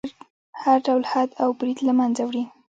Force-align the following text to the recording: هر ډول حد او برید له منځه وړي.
هر 0.61 0.77
ډول 0.85 1.03
حد 1.11 1.29
او 1.41 1.49
برید 1.59 1.79
له 1.87 1.93
منځه 1.99 2.21
وړي. 2.25 2.43